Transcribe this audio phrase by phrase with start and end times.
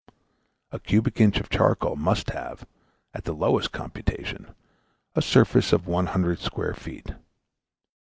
[0.71, 2.65] A cubic inch of charcoal must have,
[3.13, 4.55] at the lowest computation,
[5.13, 7.11] a surface of one hundred square feet.